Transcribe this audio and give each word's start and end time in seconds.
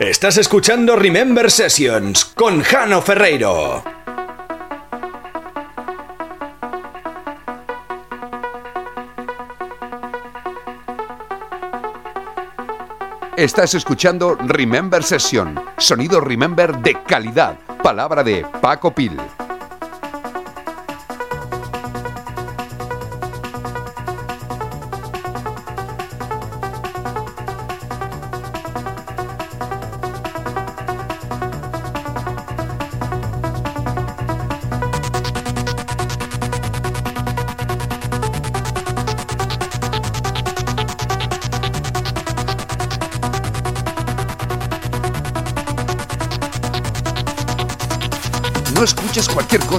Estás 0.00 0.38
escuchando 0.38 0.96
Remember 0.96 1.50
Sessions 1.50 2.24
con 2.24 2.62
Jano 2.62 3.02
Ferreiro. 3.02 3.84
Estás 13.36 13.74
escuchando 13.74 14.36
Remember 14.36 15.04
Session, 15.04 15.60
sonido 15.76 16.22
Remember 16.22 16.78
de 16.78 17.02
calidad, 17.02 17.58
palabra 17.82 18.24
de 18.24 18.46
Paco 18.62 18.94
Pil. 18.94 19.18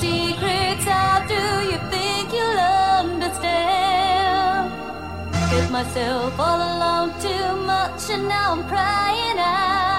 secrets 0.00 0.86
out, 0.86 1.28
do 1.28 1.42
you 1.70 1.78
think 1.90 2.32
you'll 2.32 2.60
understand? 3.02 4.70
Give 5.50 5.70
myself 5.70 6.38
all 6.38 6.60
alone 6.72 7.10
too 7.20 7.56
much, 7.66 8.10
and 8.10 8.28
now 8.28 8.52
I'm 8.52 8.64
crying 8.68 9.38
out. 9.38 9.91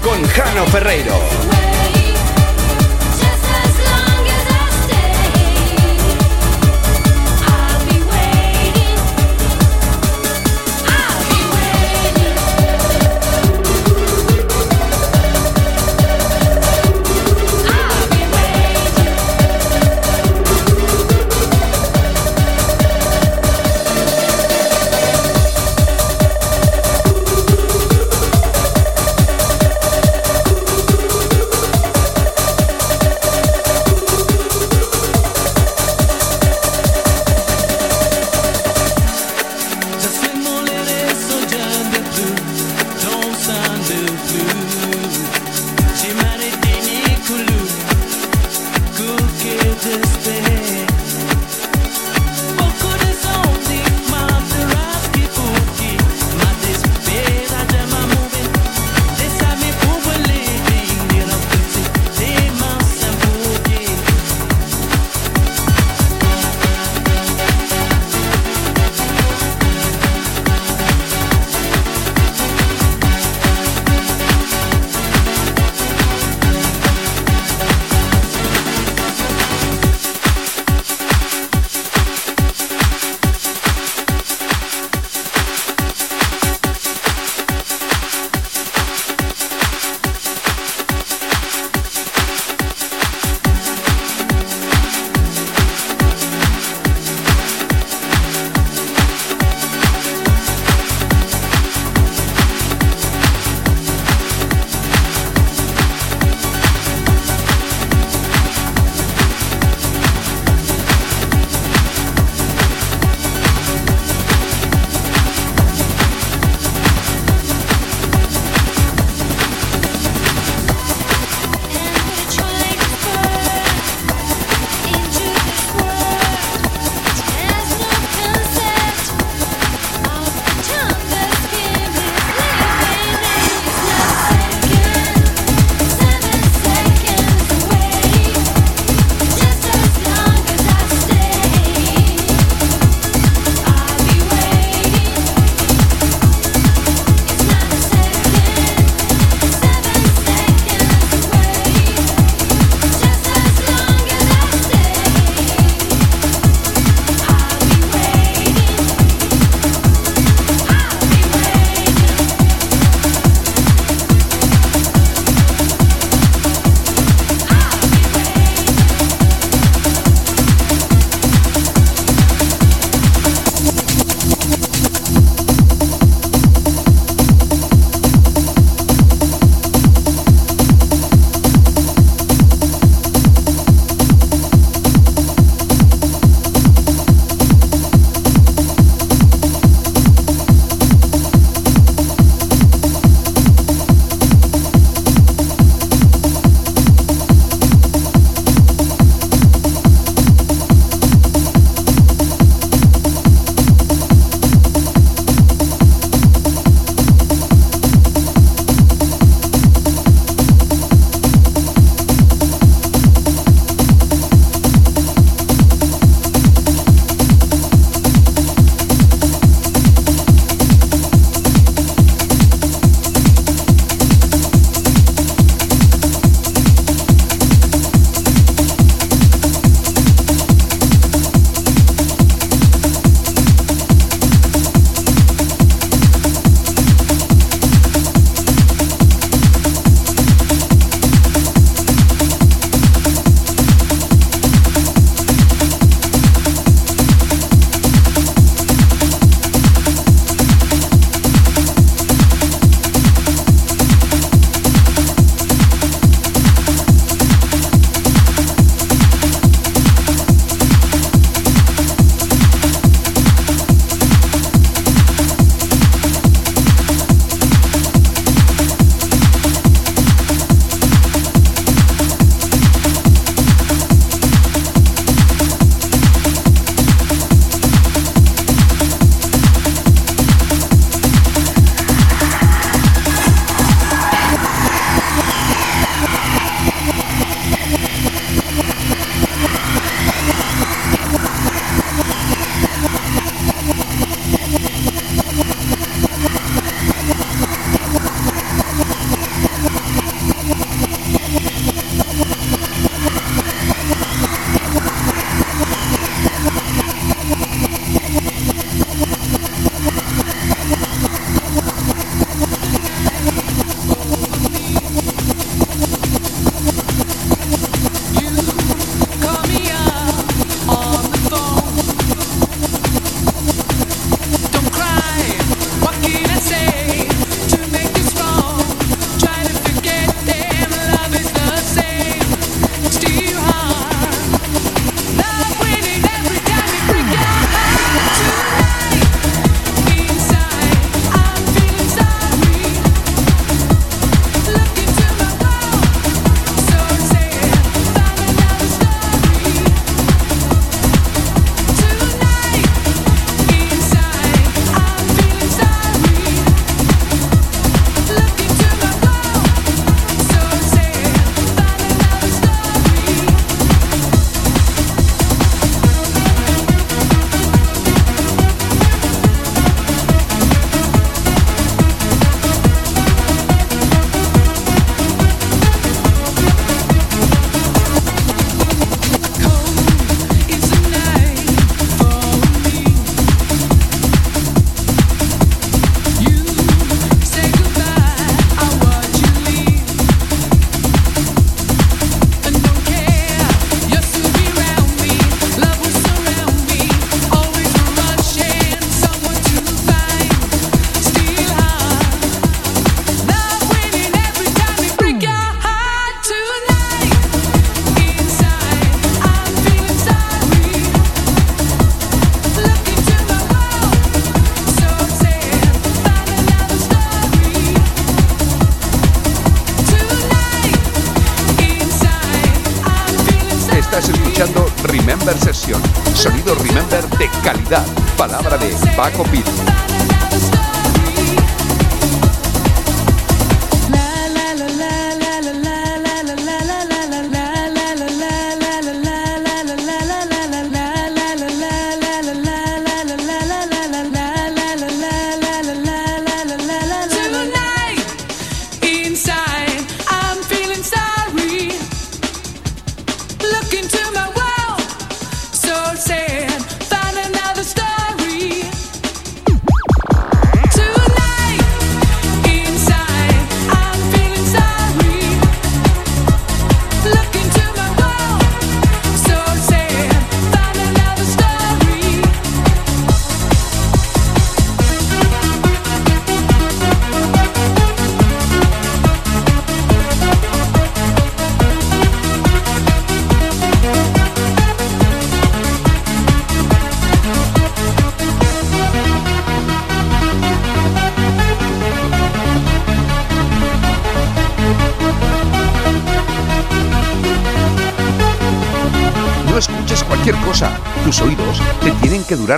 Con 0.00 0.22
Jano 0.24 0.66
Ferreiro. 0.66 1.59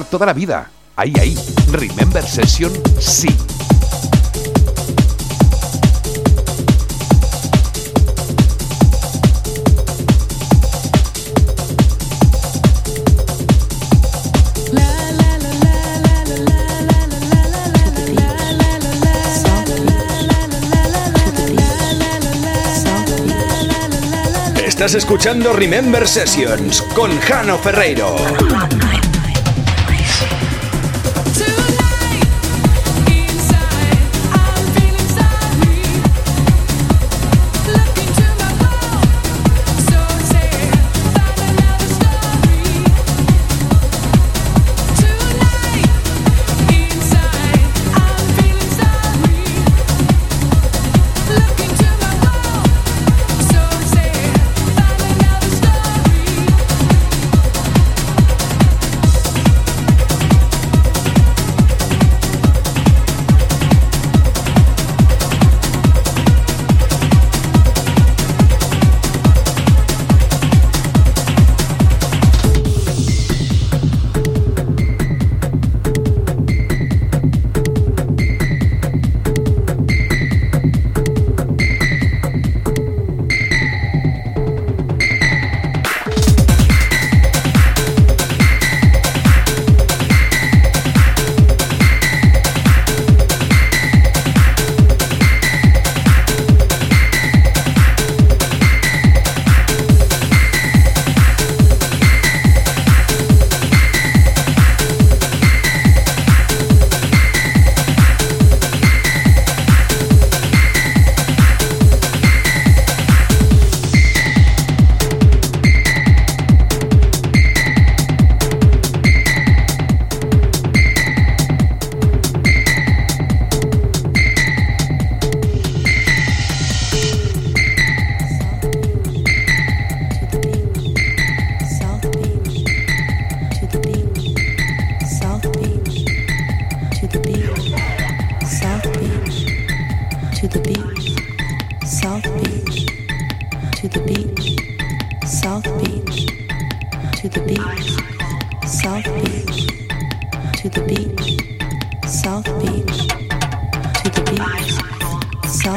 Toda 0.00 0.24
la 0.24 0.32
vida. 0.32 0.70
Ahí, 0.96 1.12
ahí. 1.20 1.38
Remember 1.70 2.24
Session, 2.26 2.72
sí. 2.98 3.28
Estás 24.64 24.94
escuchando 24.94 25.52
Remember 25.52 26.08
Sessions 26.08 26.82
con 26.94 27.16
Jano 27.20 27.58
Ferreiro. 27.58 28.16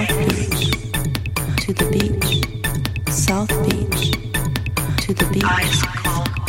North 0.08 0.28
Beach 0.28 0.72
to 1.62 1.74
the 1.74 1.86
beach, 1.90 2.44
South 3.12 3.50
Beach. 3.68 4.12
To 5.02 5.14
the 5.14 5.26
beach, 5.34 5.78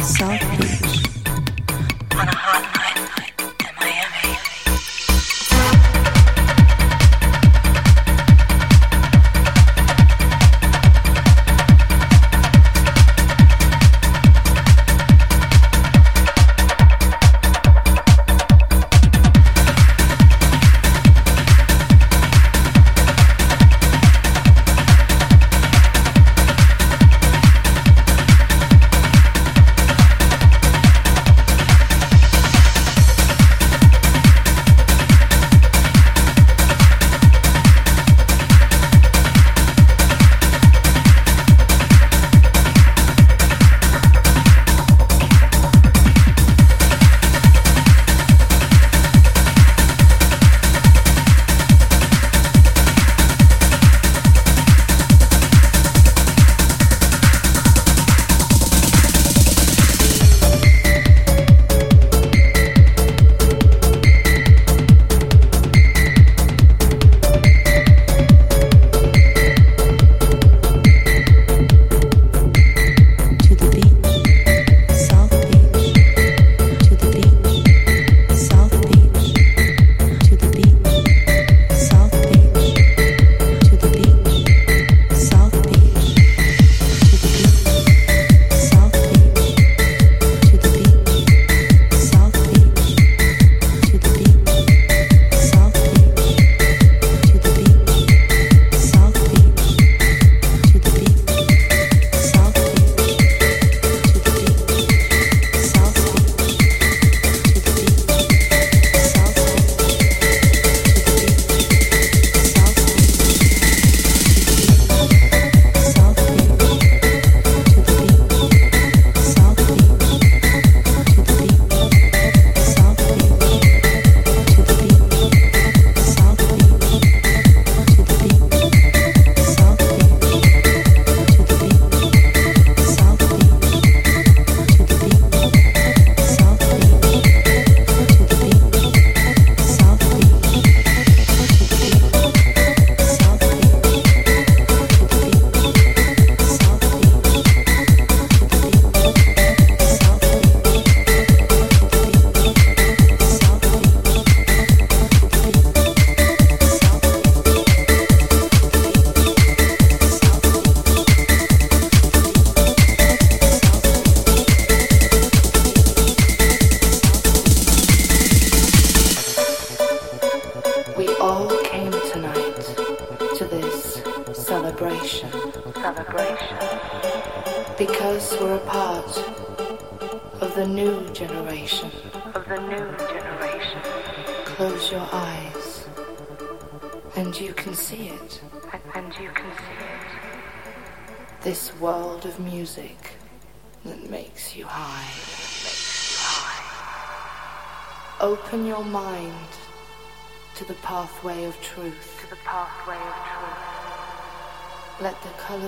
South 0.04 0.40
Beach. 0.58 1.04
On 2.18 2.28
a 2.28 2.36
hot 2.36 2.75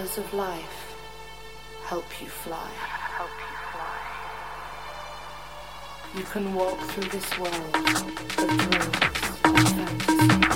colors 0.09 0.19
of 0.19 0.35
life 0.35 0.97
help 1.85 2.21
you 2.21 2.29
fly. 2.29 2.71
Help 3.17 3.31
you 3.31 3.57
fly. 3.73 3.99
You 6.17 6.25
can 6.25 6.55
walk 6.55 6.79
through 6.81 7.09
this 7.09 7.39
world 7.39 7.75
of 7.75 8.15
dreams 8.29 8.87
and 9.45 10.03
fantasy. 10.03 10.48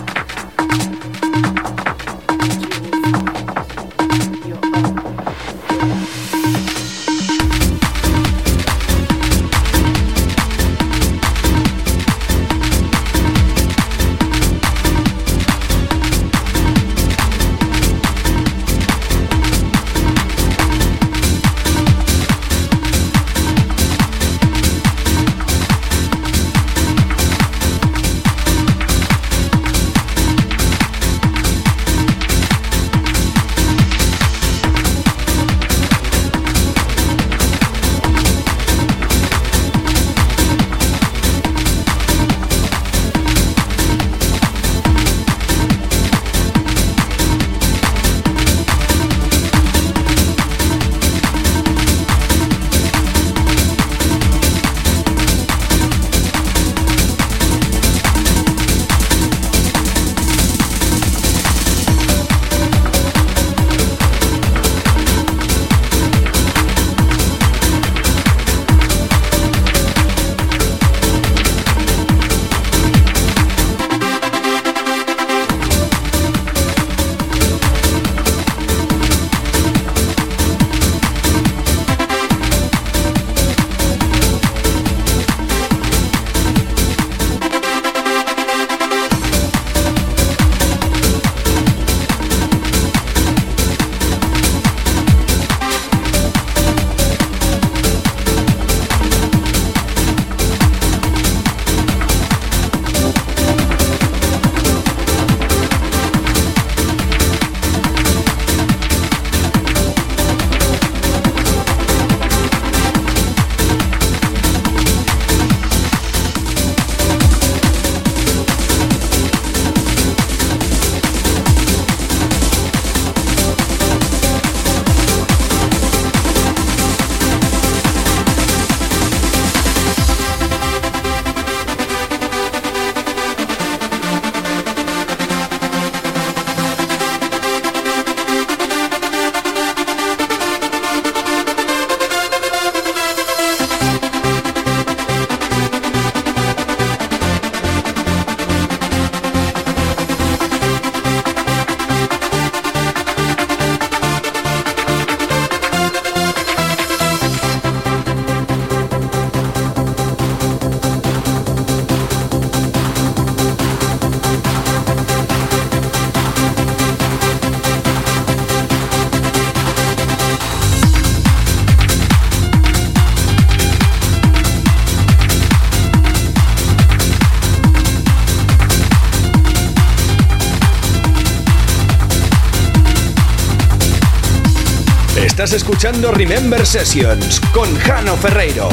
Estás 185.43 185.61
escuchando 185.61 186.13
Remember 186.13 186.65
Sessions 186.65 187.41
con 187.53 187.77
Jano 187.81 188.17
Ferreiro. 188.17 188.69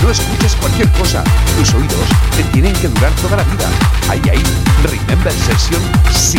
No 0.00 0.10
escuches 0.12 0.54
cualquier 0.60 0.88
cosa. 0.92 1.24
Tus 1.56 1.74
oídos 1.74 1.96
te 2.36 2.44
tienen 2.52 2.72
que 2.74 2.86
durar 2.86 3.10
toda 3.16 3.38
la 3.38 3.42
vida. 3.42 3.68
Ahí, 4.08 4.22
ahí. 4.30 4.42
Remember 4.84 5.32
Session, 5.32 5.82
sí. 6.14 6.38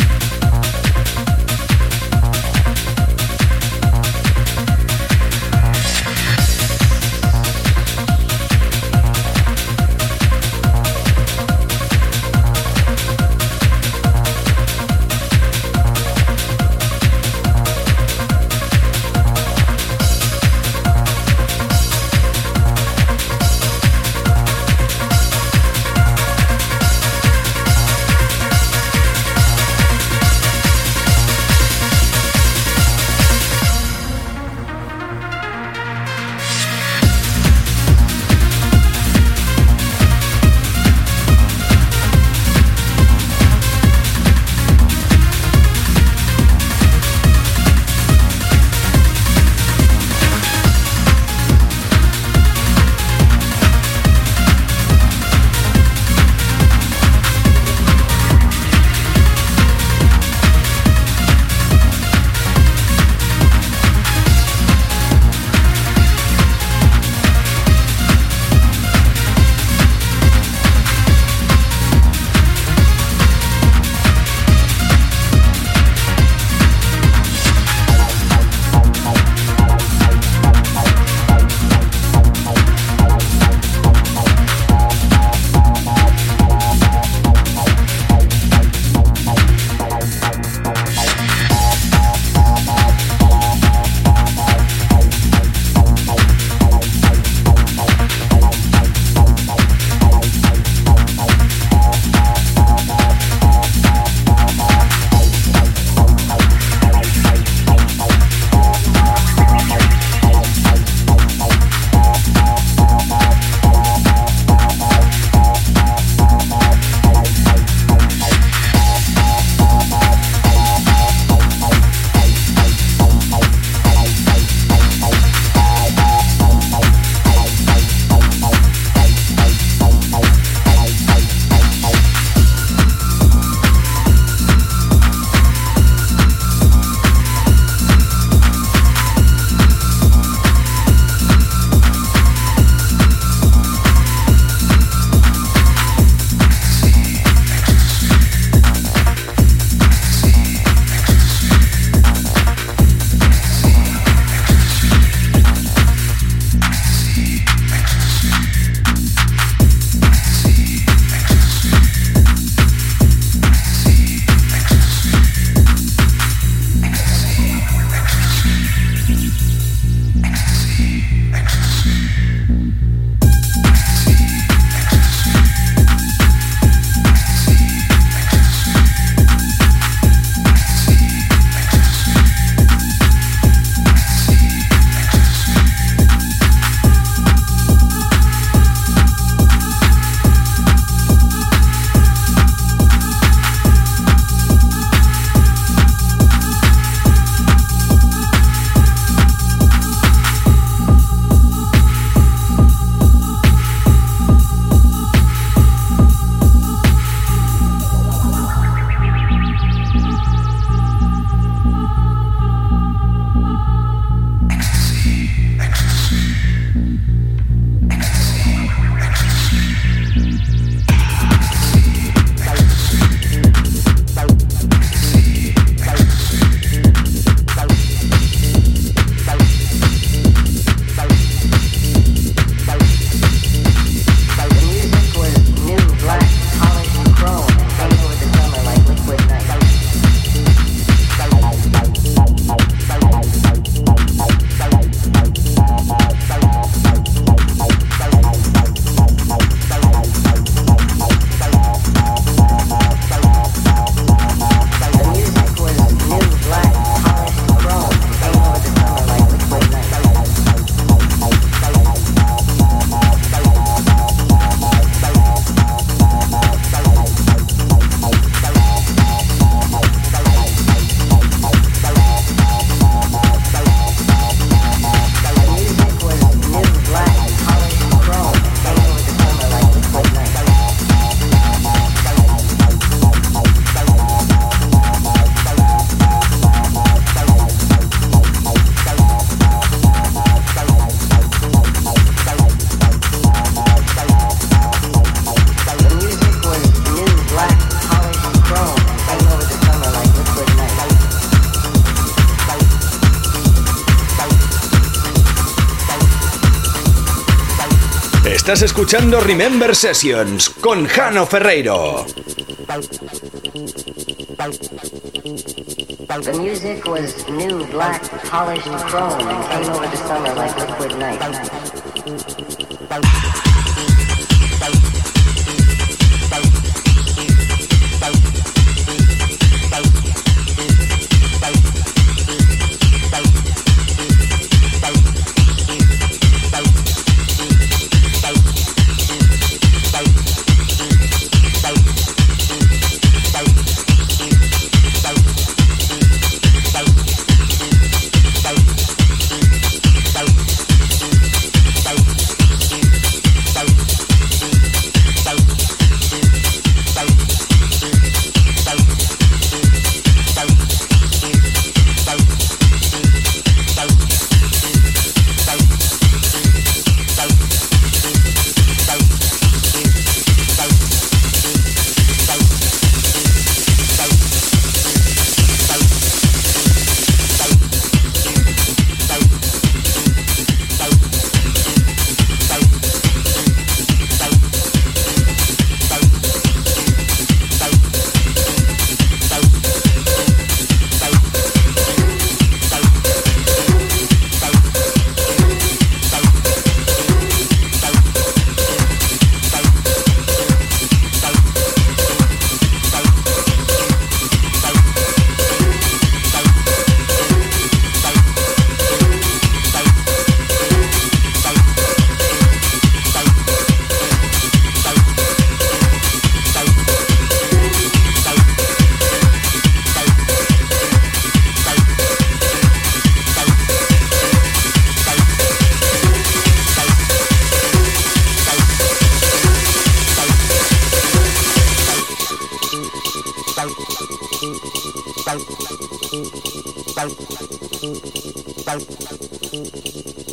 Estás 308.51 308.63
escuchando 308.63 309.21
Remember 309.21 309.73
Sessions 309.73 310.49
con 310.49 310.85
Jano 310.85 311.25
Ferreiro. 311.25 312.05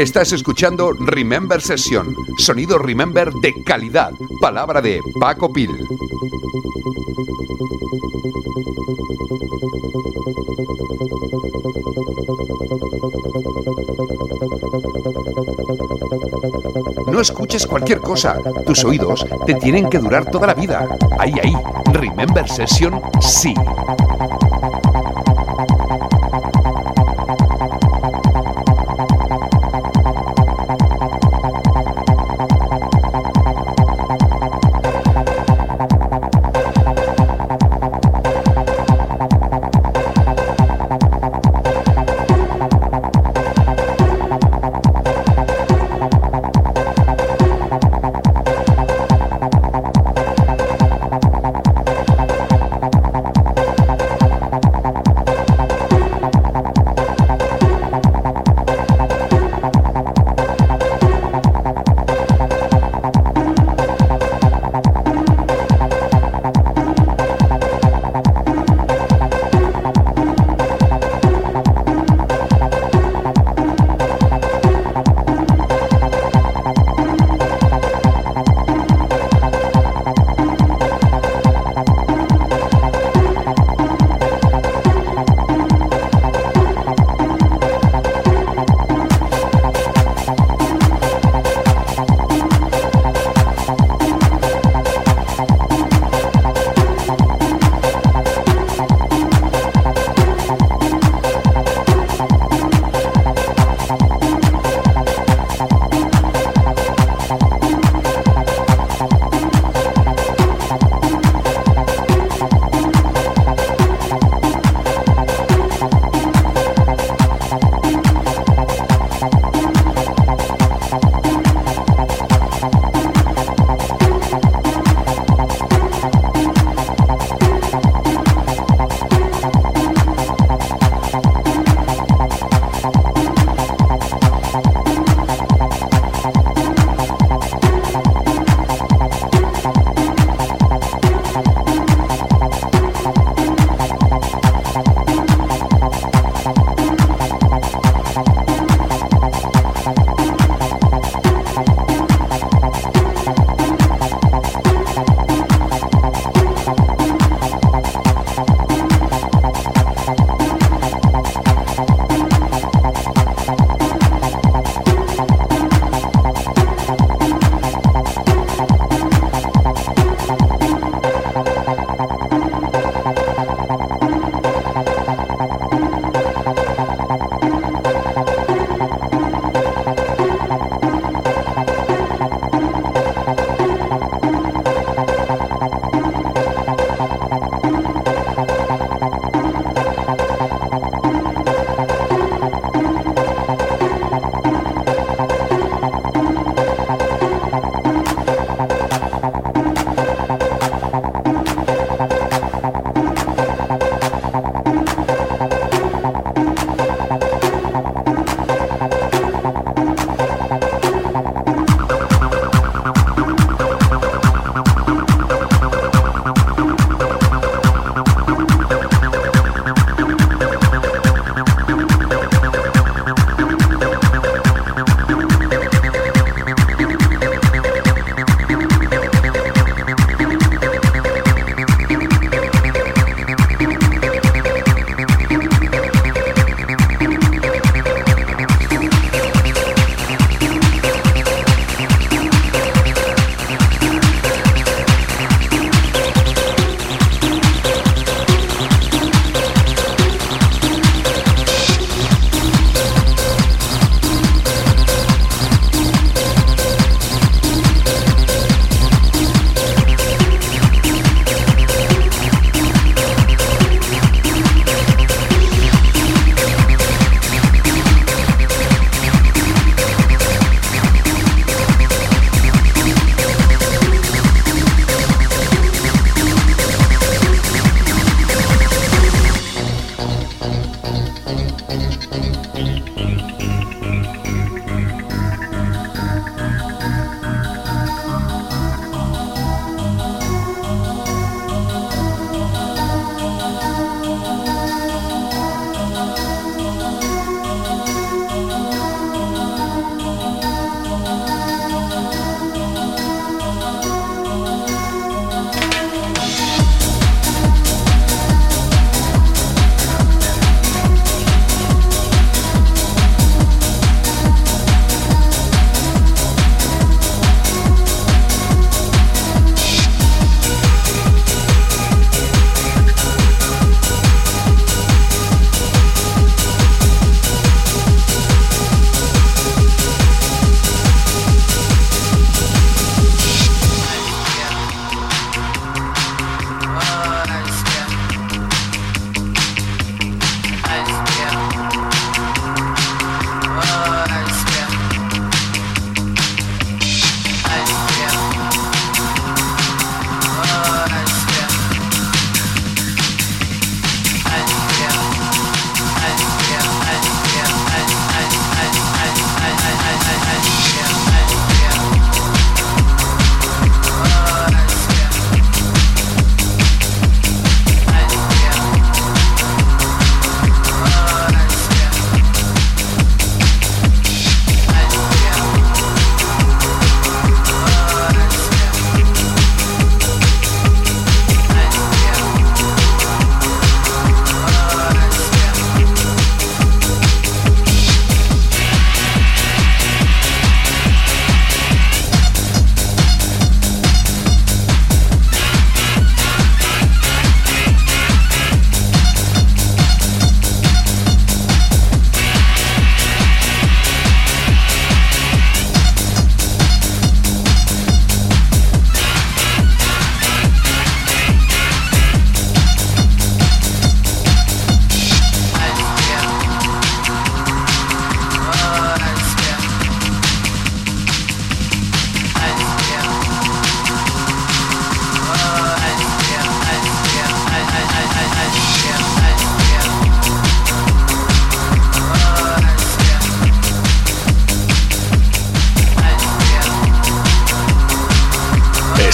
Estás 0.00 0.32
escuchando 0.32 0.92
Remember 0.92 1.60
Session, 1.60 2.16
sonido 2.38 2.78
Remember 2.78 3.30
de 3.34 3.62
calidad, 3.62 4.14
palabra 4.40 4.80
de 4.80 4.98
Paco 5.20 5.52
Pil. 5.52 5.68
No 17.12 17.20
escuches 17.20 17.66
cualquier 17.66 18.00
cosa, 18.00 18.38
tus 18.64 18.82
oídos 18.86 19.26
te 19.44 19.52
tienen 19.56 19.90
que 19.90 19.98
durar 19.98 20.30
toda 20.30 20.46
la 20.46 20.54
vida. 20.54 20.88
Ahí, 21.18 21.34
ahí, 21.42 21.52
Remember 21.92 22.48
Session, 22.48 23.02
sí. 23.20 23.52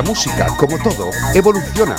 La 0.00 0.06
música, 0.06 0.46
como 0.56 0.78
todo, 0.78 1.10
evoluciona, 1.34 1.94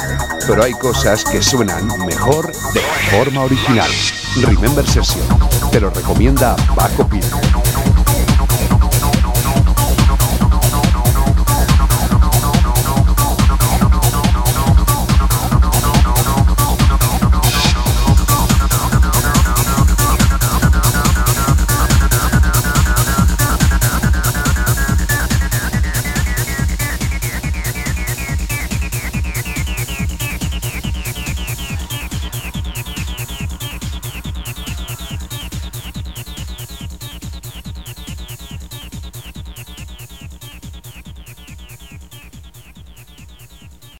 pero 0.47 0.63
hay 0.63 0.73
cosas 0.73 1.23
que 1.23 1.39
suenan 1.39 1.87
mejor 2.03 2.51
de 2.73 2.79
forma 3.11 3.43
original. 3.43 3.91
Remember 4.37 4.83
Session, 4.89 5.23
te 5.71 5.79
lo 5.79 5.91
recomienda 5.91 6.55
Paco 6.75 7.07
Pino. 7.07 7.70